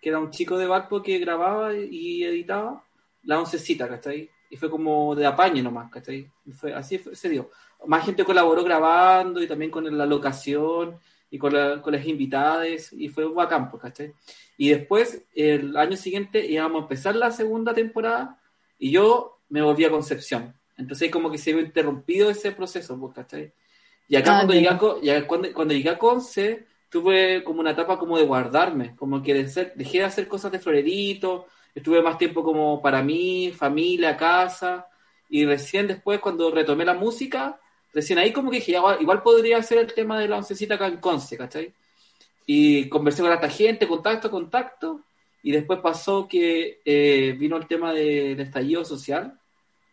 [0.00, 2.82] que era un chico de Valpo que grababa y editaba
[3.24, 4.28] la oncecita, ¿cachai?
[4.50, 6.30] Y fue como de apaño nomás, ¿cachai?
[6.44, 7.50] Y fue, así fue- se dio.
[7.86, 10.98] Más gente colaboró grabando y también con la locación
[11.30, 14.12] y con, la- con las invitadas y fue bacán, pues, ¿cachai?
[14.58, 18.38] Y después, el año siguiente, íbamos a empezar la segunda temporada
[18.78, 20.54] y yo me volví a Concepción.
[20.76, 23.52] Entonces como que se vio interrumpido ese proceso, pues, ¿cachai?
[24.08, 27.70] Y acá Ah, cuando, llegué a, ya cuando, cuando llegué a Conce, tuve como una
[27.70, 32.02] etapa como de guardarme, como que de ser- dejé de hacer cosas de florerito, estuve
[32.02, 34.88] más tiempo como para mí, familia, casa,
[35.28, 37.58] y recién después cuando retomé la música,
[37.92, 40.98] recién ahí como que dije, igual, podría ser el tema de la oncecita acá en
[40.98, 41.72] Conce, ¿cachai?
[42.46, 45.00] Y conversé con harta gente, contacto, contacto,
[45.42, 49.38] y después pasó que eh, vino el tema del estallido social,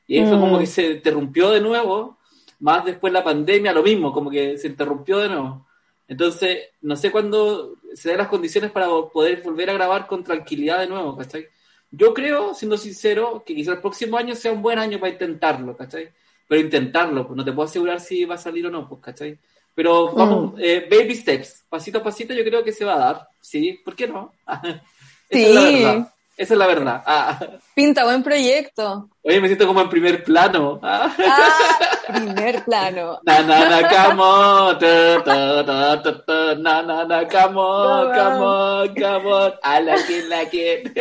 [0.07, 0.41] y fue Mm.
[0.41, 2.17] como que se interrumpió de nuevo,
[2.59, 5.65] más después la pandemia, lo mismo, como que se interrumpió de nuevo.
[6.07, 10.79] Entonces, no sé cuándo se den las condiciones para poder volver a grabar con tranquilidad
[10.79, 11.47] de nuevo, ¿cachai?
[11.91, 15.75] Yo creo, siendo sincero, que quizás el próximo año sea un buen año para intentarlo,
[15.75, 16.09] ¿cachai?
[16.47, 19.37] Pero intentarlo, pues no te puedo asegurar si va a salir o no, pues, ¿cachai?
[19.73, 23.27] Pero vamos, eh, baby steps, pasito a pasito yo creo que se va a dar,
[23.39, 23.79] ¿sí?
[23.83, 24.33] ¿Por qué no?
[25.29, 25.73] Esa es la Sí.
[25.83, 26.13] verdad.
[26.37, 27.03] Esa es la verdad.
[27.05, 27.39] Ah,
[27.75, 29.09] Pinta buen proyecto.
[29.23, 30.79] oye, me siento como en primer plano.
[30.81, 31.13] Ah.
[31.27, 33.19] Ah, primer plano.
[33.25, 38.13] Na na na come on, ta, ta, ta, ta, ta, na na na come on,
[38.13, 40.97] come on, come on, I like it, like it.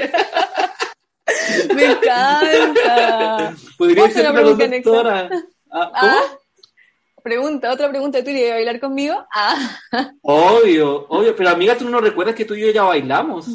[1.74, 3.54] Me encanta.
[3.76, 5.30] Podría ¿Puedo hacer ser una conductora.
[5.70, 6.12] Ah, ¿Cómo?
[6.12, 6.22] Ah,
[7.22, 8.22] pregunta, otra pregunta.
[8.24, 9.26] ¿Tú irías a bailar conmigo?
[9.34, 9.56] Ah,
[10.22, 13.46] Obvio, obvio, pero amiga, tú no recuerdas que tú y yo ya bailamos.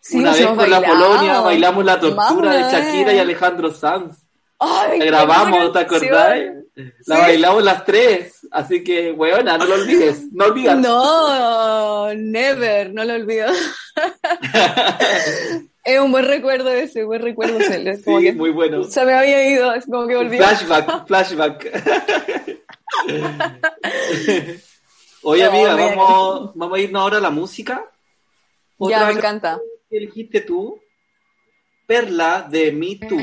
[0.00, 0.82] sí, Una vez con la.
[0.82, 4.18] Polonia bailamos la tortura de Shakira y Alejandro Sanz.
[4.58, 6.38] Ay, La grabamos, ¿te acordás?
[7.06, 10.76] La bailamos las tres, así que, weona, no lo olvides, no olvides.
[10.76, 13.46] No, never, no lo olvido.
[15.84, 17.96] es un buen recuerdo ese, buen recuerdo ese.
[17.96, 18.84] Sí, que muy bueno.
[18.84, 20.36] se me había ido, es como que volví.
[20.38, 21.70] Flashback, flashback.
[25.26, 25.94] Oye, No, amiga, mira.
[25.96, 27.84] vamos, vamos a irnos ahora a la música.
[28.78, 29.58] Ya, me encanta.
[29.88, 30.78] que elegiste tú,
[31.86, 33.18] Perla de Me Too.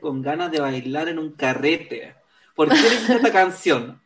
[0.00, 2.14] Con ganas de bailar en un carrete.
[2.54, 4.00] ¿Por qué elegiste esta canción?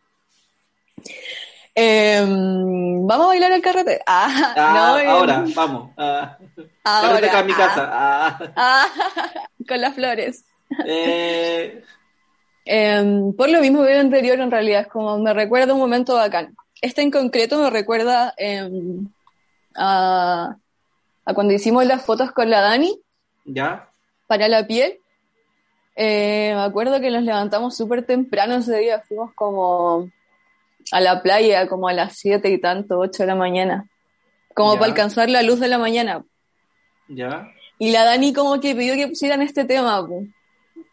[1.75, 4.01] Em, ¿Vamos a bailar al carrete?
[4.07, 4.73] Ah, Ah,
[5.05, 5.91] no, ahora, vamos.
[5.97, 6.37] Ah,
[6.85, 7.91] ahora, carrete acá en mi ah, casa.
[7.93, 8.87] Ah, ah,
[9.69, 10.45] con las flores.
[10.87, 11.83] eh,
[12.65, 16.15] Em, por lo mismo que el anterior, en realidad, es como me recuerda un momento
[16.15, 16.55] bacán.
[16.81, 19.09] Este en concreto me recuerda em,
[19.75, 20.55] a,
[21.25, 23.01] a cuando hicimos las fotos con la Dani
[23.45, 23.89] ¿Ya?
[24.29, 24.99] para la piel.
[25.95, 30.11] Eh, me acuerdo que nos levantamos súper temprano ese día, fuimos como
[30.91, 33.89] a la playa, como a las siete y tanto, ocho de la mañana,
[34.55, 34.81] como Ya.
[34.81, 36.25] para alcanzar la luz de la mañana.
[37.09, 37.49] ¿Ya?
[37.79, 40.07] Y la Dani como que pidió que pusieran este tema.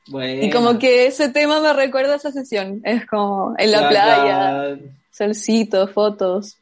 [0.07, 0.43] Bueno.
[0.43, 3.89] y como que ese tema me recuerda a esa sesión, es como en la Ya,
[3.89, 4.77] playa, ya.
[5.11, 6.57] solcito, fotos.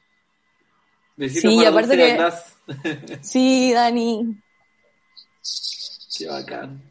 [1.16, 3.20] Besito Sí, aparte que-.
[3.22, 4.36] Sí, Dani,
[6.18, 6.82] Qué bacán.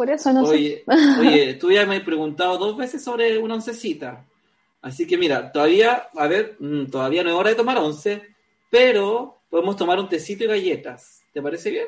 [0.00, 0.52] Por eso no sé.
[0.54, 0.84] Oye,
[1.20, 4.24] oye, tú ya me has preguntado dos veces sobre una oncecita.
[4.80, 8.22] Así que mira, todavía, a ver, mm, todavía no es hora de tomar once,
[8.70, 11.20] pero podemos tomar un tecito y galletas.
[11.34, 11.86] ¿Te parece bien?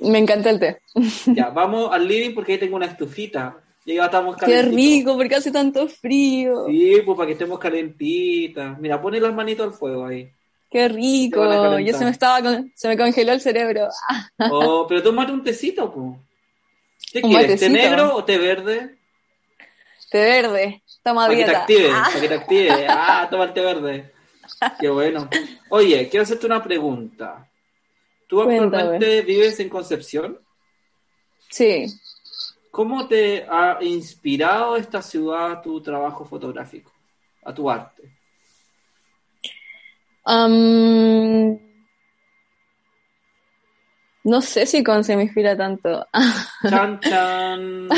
[0.00, 0.82] Me encanta el té.
[1.34, 3.56] Ya, vamos al living porque ahí tengo una estufita.
[3.86, 4.74] Y ya estamos Qué calentitos.
[4.76, 6.66] rico, porque hace tanto frío.
[6.68, 8.78] Sí, pues para que estemos calentitas.
[8.78, 10.30] Mira, pone las manitos al fuego ahí.
[10.70, 11.78] Qué rico.
[11.78, 13.88] Yo se me estaba con- se me congeló el cerebro.
[14.52, 16.29] Oh, pero tómate un tecito, pues.
[17.12, 17.60] ¿Qué Un quieres?
[17.60, 18.96] ¿Té negro o té verde?
[20.10, 20.82] té verde.
[20.86, 22.86] Estamos a Para que te active, Ah, para que te active.
[22.88, 24.12] Ah, toma el té verde.
[24.80, 25.28] Qué bueno.
[25.70, 27.48] Oye, quiero hacerte una pregunta.
[28.26, 28.64] ¿Tú Cuéntame.
[28.66, 30.38] actualmente vives en Concepción?
[31.48, 31.86] sí.
[32.72, 36.92] ¿Cómo te ha inspirado esta ciudad a tu trabajo fotográfico,
[37.44, 38.16] a tu arte?
[40.24, 41.58] Am,
[44.30, 46.06] no sé si Conce me inspira tanto.
[46.68, 47.88] Chan, chan.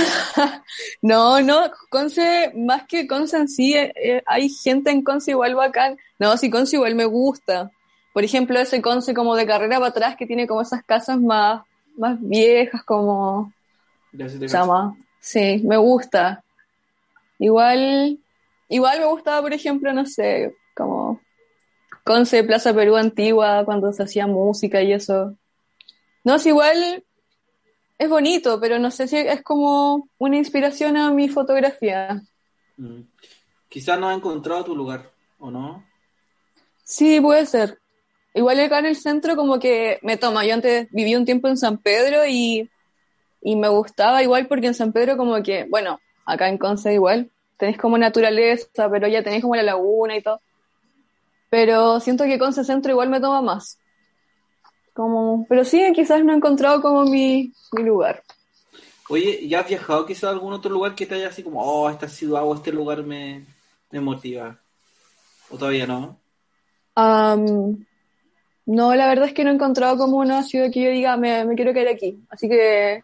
[1.02, 5.54] No, no, Conce, más que Conce en sí, eh, eh, hay gente en Conce igual
[5.54, 5.98] bacán.
[6.18, 7.70] No, sí, Conce igual me gusta.
[8.14, 11.64] Por ejemplo, ese Conce como de carrera para atrás que tiene como esas casas más,
[11.98, 13.52] más viejas, como
[14.12, 14.96] Ya se te se llama.
[15.20, 16.42] Sí, me gusta.
[17.38, 18.18] Igual,
[18.70, 21.20] igual me gustaba, por ejemplo, no sé, como
[22.04, 25.36] Conce, Plaza Perú Antigua, cuando se hacía música y eso.
[26.24, 27.04] No, es igual,
[27.98, 32.22] es bonito, pero no sé si es como una inspiración a mi fotografía.
[32.76, 33.02] Mm.
[33.68, 35.84] Quizás no has encontrado tu lugar, ¿o no?
[36.84, 37.78] Sí, puede ser.
[38.34, 40.44] Igual acá en el centro como que me toma.
[40.44, 42.70] Yo antes viví un tiempo en San Pedro y,
[43.40, 47.30] y me gustaba igual porque en San Pedro como que, bueno, acá en Conce igual,
[47.56, 50.40] tenéis como naturaleza, pero ya tenéis como la laguna y todo.
[51.50, 53.78] Pero siento que Conce Centro igual me toma más.
[54.94, 58.22] Como, pero sí, quizás no he encontrado como mi, mi lugar.
[59.08, 61.90] Oye, ¿ya has viajado quizás a algún otro lugar que te haya así como, oh,
[61.90, 63.44] esta ciudad o este lugar me,
[63.90, 64.58] me motiva?
[65.50, 66.18] ¿O todavía no?
[66.94, 67.84] Am,
[68.66, 71.44] no, la verdad es que no he encontrado como una ciudad que yo diga, me,
[71.44, 72.18] me quiero quedar aquí.
[72.30, 73.02] Así que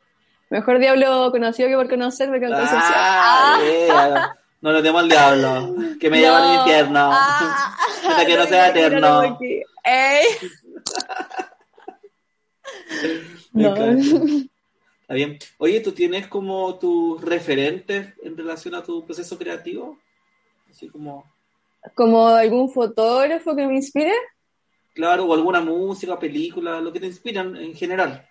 [0.51, 2.83] mejor diablo conocido que por que en Concepción.
[2.95, 4.35] Ah, yeah.
[4.61, 6.61] No lo temo al diablo, que me lleva al No.
[6.63, 7.11] infierno.
[7.13, 7.77] Ah.
[8.09, 9.39] Hasta que no me sea eterno.
[9.85, 10.27] Ey.
[13.53, 13.75] No.
[15.03, 15.39] Está bien.
[15.57, 19.99] Oye, ¿tú tienes como tus referentes en relación a tu proceso creativo?
[20.71, 21.25] Así como,
[21.95, 24.13] Como algún fotógrafo que me inspire.
[24.95, 28.29] claro, o alguna música, película, lo que te inspiran en general.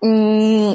[0.00, 0.72] Mm,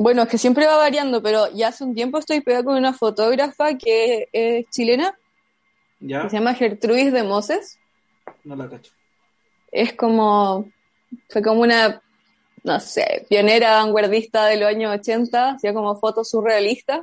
[0.00, 2.92] bueno, es que siempre va variando, pero ya hace un tiempo estoy pegada con una
[2.92, 5.16] fotógrafa que es chilena,
[6.00, 6.22] ¿Ya?
[6.22, 7.78] que se llama Gertrudis de Moses.
[8.44, 8.92] No la cacho.
[9.72, 10.70] es como,
[11.28, 12.02] fue como una,
[12.64, 17.00] no sé, pionera vanguardista de los años 80, hacía como fotos surrealistas.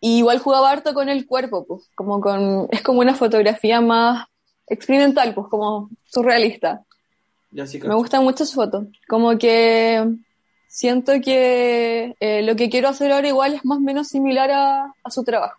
[0.00, 4.26] Y igual jugaba harto con el cuerpo, pues, como con, es como una fotografía más
[4.66, 6.84] experimental, pues, como surrealista.
[7.50, 7.96] Ya sí Me cacho.
[7.96, 8.86] gusta mucho su foto.
[9.08, 10.04] Como que
[10.66, 14.94] siento que eh, lo que quiero hacer ahora igual es más o menos similar a,
[15.02, 15.56] a su trabajo.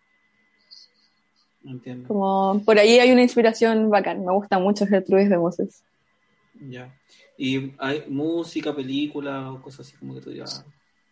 [1.64, 2.08] Entiendo.
[2.08, 4.24] Como por ahí hay una inspiración bacán.
[4.24, 5.82] Me gusta mucho Gertrudis de Moses.
[6.62, 6.94] Ya.
[7.38, 10.64] ¿Y hay música, película o cosas así como que tú digas?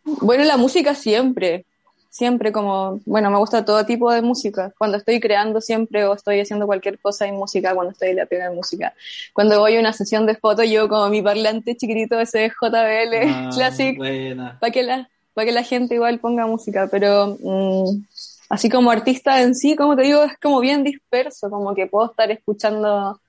[0.03, 1.65] Bueno, la música siempre,
[2.09, 4.73] siempre como, bueno, me gusta todo tipo de música.
[4.77, 8.25] Cuando estoy creando siempre o estoy haciendo cualquier cosa hay música, cuando estoy en la
[8.25, 8.93] pega de música.
[9.33, 13.49] Cuando voy a una sesión de fotos, yo como mi parlante chiquitito ese JBL Ah,
[13.53, 14.57] Classic, Buena.
[14.59, 18.03] para que, la, para que la gente igual ponga música, pero mm,
[18.49, 22.09] así como artista en sí, como te digo, es como bien disperso, como que puedo
[22.11, 23.19] estar escuchando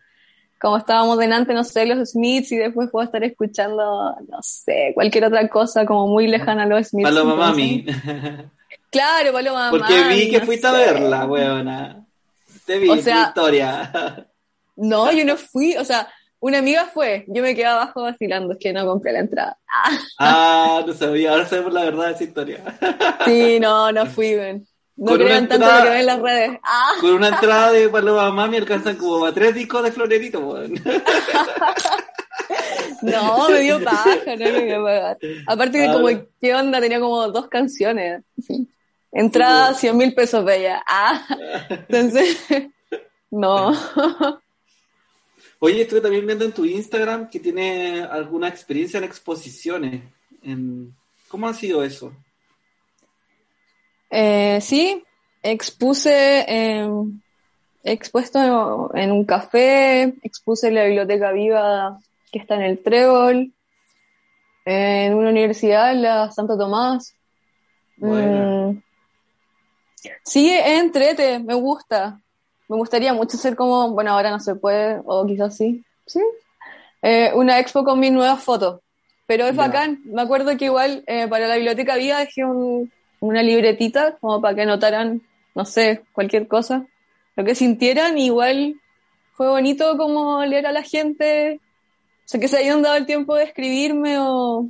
[0.64, 5.26] como estábamos delante, no sé, los Smiths y después puedo estar escuchando, no sé, cualquier
[5.26, 7.10] otra cosa como muy lejana a los Smiths.
[7.10, 7.84] Paloma Mami.
[8.90, 12.06] Claro, Paloma Porque Mami, vi que no fuiste a verla, weona.
[12.64, 14.26] Te vi, O tu sea- historia.
[14.76, 16.08] No, yo no fui, o sea,
[16.40, 19.58] una amiga fue, yo me quedé abajo vacilando, es que no compré la entrada.
[20.18, 22.58] Ah, no sabía, ahora sabemos la verdad de esa historia.
[23.26, 24.66] Sí, no, no fui, ven.
[24.96, 26.58] No Con una crean tanto entrada- lo que ven en las redes.
[26.62, 30.72] Ah, Con una entrada de Paloma Mami alcanzan como a tres discos de Florerito, weón.
[33.02, 35.18] no, me dio paja, no lo iba a pagar.
[35.46, 36.08] Aparte que Ah, como.
[36.40, 36.80] ¿qué onda?
[36.80, 38.22] Tenía como dos canciones.
[39.12, 40.82] Entrada, Sí, 100 mil pesos bella.
[40.86, 41.24] Ah,
[41.70, 42.38] entonces,
[43.30, 43.72] no.
[45.60, 50.02] Oye, estuve también viendo en tu Instagram que tiene alguna experiencia en exposiciones.
[50.42, 50.94] En...
[51.28, 52.12] ¿Cómo ha sido eso?
[54.16, 55.02] Eh, sí,
[55.42, 56.88] expuse, eh,
[57.82, 61.98] expuesto en un café, expuse en la biblioteca viva
[62.30, 63.52] que está en el Trébol,
[64.64, 67.12] en una universidad, la Santo Tomás.
[67.96, 68.78] Mm,
[70.22, 72.20] sí, entrete, me gusta.
[72.68, 76.20] Me gustaría mucho ser como, bueno, ahora no se puede, o quizás sí, sí.
[77.02, 78.80] Eh, una expo con mis nuevas fotos.
[79.26, 79.62] Pero es Ya.
[79.66, 80.02] bacán.
[80.04, 82.92] Me acuerdo que igual eh, para la biblioteca viva dejé un-
[83.24, 85.22] una libretita como para que anotaran,
[85.54, 86.86] no sé, cualquier cosa.
[87.36, 88.76] Lo que sintieran, igual
[89.32, 91.60] fue bonito como leer a la gente.
[92.24, 94.68] O sea, que se hayan dado el tiempo de escribirme o,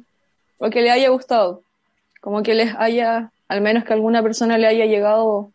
[0.59, 1.63] o que le haya gustado.
[2.21, 5.51] Como que les haya, al menos que alguna persona le haya llegado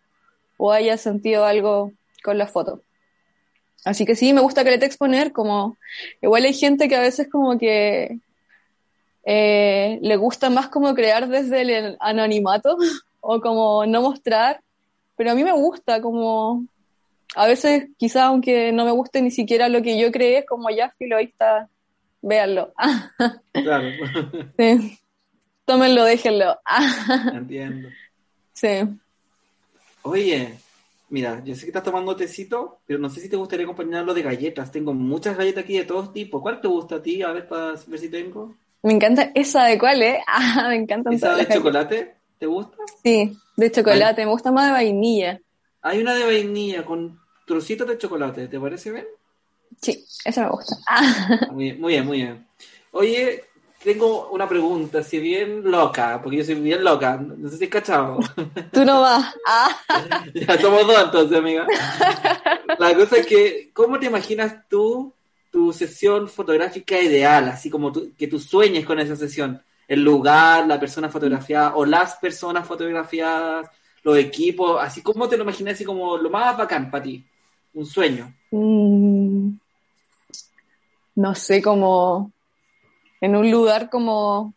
[0.57, 2.81] o haya sentido algo con la foto.
[3.85, 5.77] Así que sí, me gusta que le te exponer, como
[6.21, 8.19] igual hay gente que a veces como que
[9.31, 12.77] eh, le gusta más como crear desde el anonimato
[13.21, 14.59] o como no mostrar,
[15.15, 16.65] pero a mí me gusta como
[17.35, 20.89] a veces quizá aunque no me guste ni siquiera lo que yo creé, como ya
[20.97, 21.69] filo, ahí está,
[22.23, 22.73] véanlo.
[23.53, 23.89] Claro,
[24.57, 24.97] Sí.
[25.63, 26.57] Tómenlo, déjenlo.
[27.31, 27.89] entiendo.
[28.53, 28.79] Sí.
[30.01, 30.57] Oye,
[31.09, 34.23] mira, yo sé que estás tomando tecito, pero no sé si te gustaría acompañarlo de
[34.23, 34.71] galletas.
[34.71, 36.41] Tengo muchas galletas aquí de todos tipos.
[36.41, 37.21] ¿Cuál te gusta a ti?
[37.21, 38.55] A ver, para ver si tengo.
[38.81, 40.21] Me encanta esa de cuál, ¿eh?
[40.27, 42.15] Ah, me encantan ¿Esa todas de chocolate?
[42.37, 42.77] ¿Te gusta?
[43.03, 44.25] Sí, de chocolate.
[44.25, 45.39] Me gusta más de vainilla.
[45.81, 48.47] Hay una de vainilla con trocitos de chocolate.
[48.47, 49.07] ¿Te parece bien?
[49.81, 50.77] Sí, esa me gusta.
[50.87, 52.47] Ah, Muy bien, muy bien, muy bien.
[52.91, 53.43] Oye,
[53.83, 57.69] tengo una pregunta, si bien loca, porque yo soy bien loca, no sé si es
[57.69, 58.19] cachado.
[58.71, 59.33] tú no vas.
[59.45, 59.69] Ah,
[60.33, 61.67] ya somos dos entonces, amiga.
[62.77, 65.13] La cosa es que, ¿cómo te imaginas tú
[65.51, 67.49] tu sesión fotográfica ideal?
[67.49, 69.61] Así como que tú sueñes con esa sesión.
[69.87, 73.69] El lugar, la persona fotografiada o las personas fotografiadas,
[74.03, 77.25] los equipos, así como te lo imaginas, así como lo más bacán para ti.
[77.73, 78.33] Un sueño.
[78.51, 79.49] mm,
[81.15, 82.31] no sé, como
[83.21, 84.53] en un lugar como...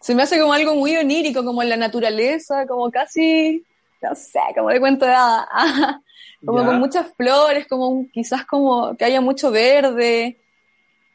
[0.00, 3.64] Se me hace como algo muy onírico, como en la naturaleza, como casi,
[4.02, 5.48] no sé, como de cuento de hada.
[6.44, 6.66] Como ¿Ya?
[6.66, 10.36] con muchas flores, como un- quizás como que haya mucho verde,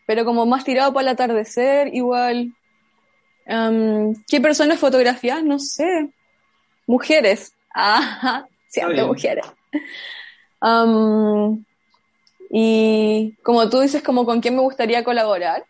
[0.06, 2.54] pero como más tirado para el atardecer, igual.
[3.46, 5.44] Am, ¿Qué personas fotografías?
[5.44, 6.10] No sé.
[6.88, 7.54] Mujeres.
[7.80, 9.46] Ah, siempre mujeres.
[10.62, 11.64] Am,
[12.50, 15.66] y como tú dices, como con quién me gustaría colaborar,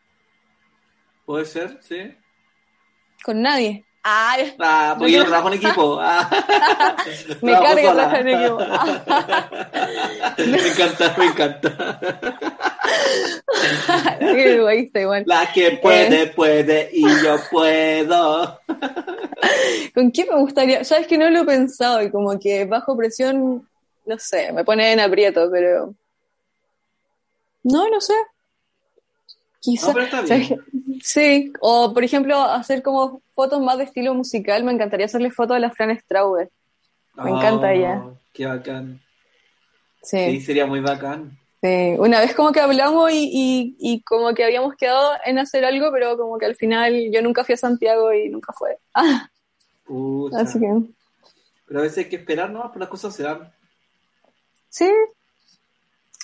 [1.26, 1.80] ¿Puede ser?
[1.82, 2.16] ¿Sí?
[3.24, 3.84] con nadie.
[4.10, 6.00] Ah, Ah, porque yo no trabajo en equipo.
[6.02, 6.96] Ah.
[7.42, 7.94] me carga sola.
[7.94, 8.58] trabajar en equipo.
[8.62, 9.50] Ah,
[10.38, 12.00] me encanta, me encanta.
[15.26, 18.62] La que puede, puede y yo puedo.
[19.94, 20.86] ¿Con quién me gustaría?
[20.86, 23.68] Sabes que no lo he pensado y como que bajo presión,
[24.06, 25.94] no sé, me pone en aprieto, pero.
[27.64, 28.14] No, no sé.
[29.60, 29.92] Quizá.
[29.92, 30.00] No,
[30.98, 31.04] pero.
[31.06, 34.64] Sí, o por ejemplo, hacer como fotos más de estilo musical.
[34.64, 36.50] Me encantaría hacerle fotos a la Fran Strauber.
[37.16, 38.04] Me encanta ella.
[38.06, 39.02] Oh, Qué bacán.
[40.04, 41.38] Sí, Sí, sería muy bacán.
[41.62, 41.96] sí.
[41.98, 45.92] Una vez como que hablamos y, y, y como que habíamos quedado en hacer algo,
[45.92, 48.78] pero como que al final yo nunca fui a Santiago y nunca fue.
[49.90, 50.68] Ah, así que.
[51.66, 52.64] Pero a veces hay que esperar, ¿no?
[52.68, 53.52] Pues las cosas se dan.
[54.70, 54.90] Sí,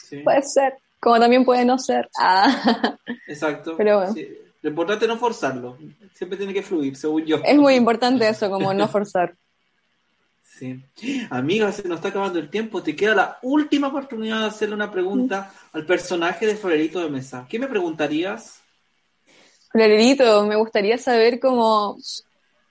[0.10, 0.18] Sí.
[0.18, 0.74] puede ser.
[1.00, 2.10] Como también puede no ser.
[2.20, 2.98] Ah.
[3.28, 3.76] Exacto.
[3.78, 4.14] Pero bueno.
[4.14, 4.28] Sí.
[4.64, 5.78] Lo importante es no forzarlo.
[6.14, 7.38] Siempre tiene que fluir, según yo.
[7.44, 9.36] Es muy importante eso, como no forzar.
[10.56, 10.80] Sí.
[11.32, 12.84] Amiga, se nos está acabando el tiempo.
[12.84, 17.48] Te queda la última oportunidad de hacerle una pregunta al personaje de Florerito de Mesa.
[17.50, 18.62] ¿Qué me preguntarías?
[19.72, 21.98] Florerito, me gustaría saber cómo,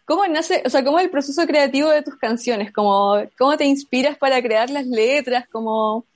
[0.05, 3.65] cómo nace, o sea, cómo es el proceso creativo de tus canciones, como, cómo te
[3.65, 6.07] inspiras para crear las letras, como,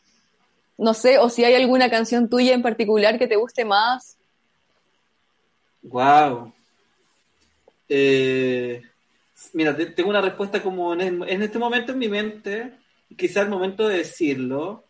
[0.79, 4.16] no sé, o si hay alguna canción tuya en particular que te guste más.
[5.91, 6.53] Wow.
[7.89, 8.82] Eh,
[9.53, 12.72] mira, te- tengo una respuesta como en, en este momento en mi mente,
[13.16, 14.84] quizá el momento de decirlo.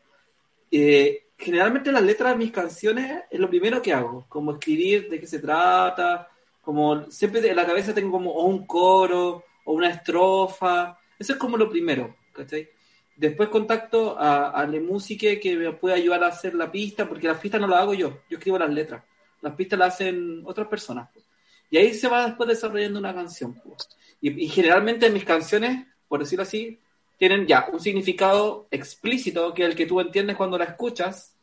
[0.70, 5.20] Eh, generalmente las letras de mis canciones es lo primero que hago, como escribir de
[5.20, 6.28] qué se trata,
[6.62, 11.38] como siempre en la cabeza tengo como o un coro o una estrofa, eso es
[11.38, 12.68] como lo primero, ¿cachai?
[13.16, 17.28] Después contacto a, a la música que me puede ayudar a hacer la pista, porque
[17.28, 19.03] las pistas no las hago yo, yo escribo las letras,
[19.43, 21.09] las pistas las hacen otras personas.
[21.12, 21.24] pues.
[21.70, 23.55] Y ahí se va después desarrollando una canción.
[23.55, 23.89] pues.
[24.20, 26.78] Y, y generalmente mis canciones, por decirlo así,
[27.18, 31.34] tienen ya un significado explícito, que es el que tú entiendes cuando la escuchas,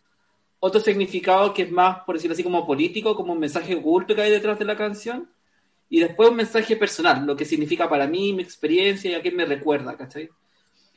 [0.60, 4.22] otro significado que es más, por decirlo así, como político, como un mensaje oculto que
[4.22, 5.30] hay detrás de la canción,
[5.89, 9.32] y después un mensaje personal, lo que significa para mí, mi experiencia y a qué
[9.32, 10.30] me recuerda, ¿cachai?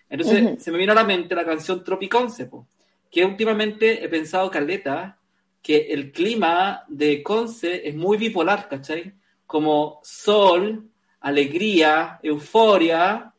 [0.09, 2.49] Entonces se me vino a la mente la canción Tropiconce,
[3.11, 5.19] que últimamente he pensado, Carleta,
[5.67, 9.13] que el clima de Conce es muy bipolar, ¿cachai?
[9.45, 10.89] Como sol,
[11.19, 13.35] alegría, euforia,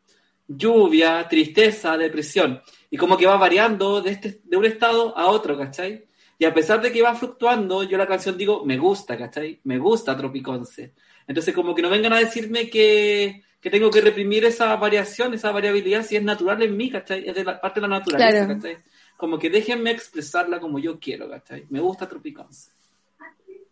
[0.46, 2.62] lluvia, tristeza, depresión.
[2.90, 6.04] Y como que va variando de, este, de un estado a otro, ¿cachai?
[6.38, 9.62] Y a pesar de que va fluctuando, yo la canción digo, me gusta, ¿cachai?
[9.64, 10.96] Me gusta Tropiconce.
[11.28, 15.52] Entonces como que no vengan a decirme que, que tengo que reprimir esa variación, esa
[15.54, 17.26] variabilidad, si es natural en mí, ¿cachai?
[17.26, 18.60] Es de la parte de la naturaleza, Claro.
[18.62, 18.78] ¿cachai?
[19.18, 21.66] Como que déjenme expresarla como yo quiero, ¿cachai?
[21.70, 22.70] Me gusta Tropiconce.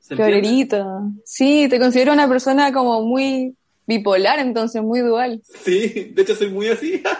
[0.01, 1.01] Florerito.
[1.23, 3.55] Sí, te considero una persona como muy
[3.87, 5.41] bipolar, entonces, muy dual.
[5.63, 7.01] Sí, de hecho soy muy así.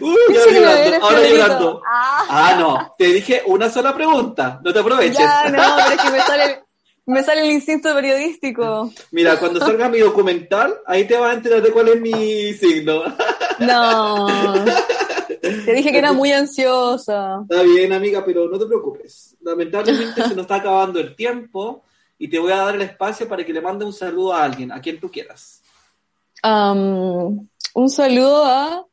[0.00, 1.82] Uy, ya llorando, ahora llorando.
[1.86, 5.18] Ah, Ah, no, te dije una sola pregunta, no te aproveches.
[5.18, 6.62] ya, no, pero es que me sale,
[7.06, 8.90] me sale el instinto periodístico.
[9.10, 13.02] Mira, cuando salga mi documental, ahí te vas a enterar de cuál es mi signo.
[13.58, 14.26] No.
[15.64, 17.40] Te dije que era muy ansiosa.
[17.48, 19.36] Está bien, amiga, pero no te preocupes.
[19.40, 21.82] Lamentablemente se nos está acabando el tiempo
[22.18, 24.72] y te voy a dar el espacio para que le mande un saludo a alguien,
[24.72, 25.62] a quien tú quieras.
[26.42, 28.86] Am, un saludo a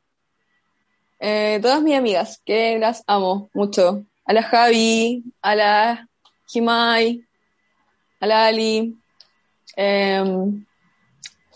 [1.20, 4.04] eh, todas mis amigas, que las amo mucho.
[4.24, 6.08] A la Javi, a la
[6.46, 7.24] Jimai,
[8.20, 8.96] a la Ali.
[9.76, 10.64] em,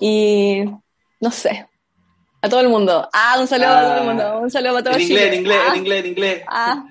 [0.00, 0.64] y
[1.20, 1.68] no sé,
[2.42, 3.08] a todo el mundo.
[3.12, 4.38] Ah, un saludo a todo el mundo.
[4.40, 6.42] Un saludo a todo En inglés, en inglés, Ah, en inglés, en inglés.
[6.48, 6.84] ah.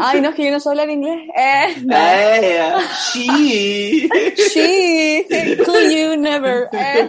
[0.00, 1.20] Ay, no, es que yo no sé hablar inglés.
[1.36, 1.96] Eh, no.
[1.96, 2.72] Eh,
[3.12, 4.08] sí.
[4.52, 6.68] She, could you never.
[6.72, 7.08] Eh.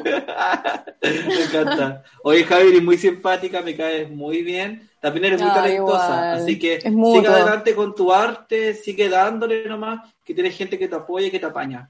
[1.02, 2.04] Me encanta.
[2.24, 4.88] Oye, Javi, eres muy simpática, me caes muy bien.
[5.00, 6.06] También eres muy Ah, talentosa.
[6.06, 6.34] igual.
[6.44, 10.96] Así que sigue adelante con tu arte, sigue dándole nomás, que tienes gente que te
[10.96, 11.90] apoya y que te apaña.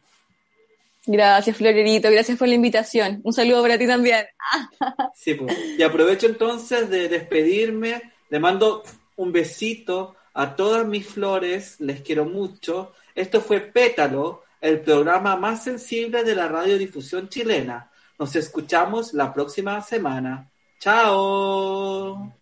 [1.11, 2.11] Gracias, Florerito.
[2.11, 3.19] Gracias por la invitación.
[3.23, 4.25] Un saludo para ti también.
[5.15, 5.57] Sí, pues.
[5.77, 8.13] Y aprovecho entonces de despedirme.
[8.29, 8.83] Le mando
[9.15, 11.79] un besito a todas mis flores.
[11.79, 12.93] Les quiero mucho.
[13.15, 17.89] Esto fue Pétalo, el programa más sensible de la radiodifusión chilena.
[18.19, 20.51] Nos escuchamos la próxima semana.
[20.79, 22.38] Chao.